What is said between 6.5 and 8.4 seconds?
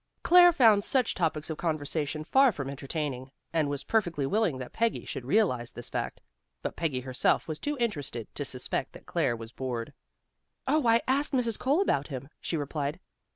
But Peggy herself was too interested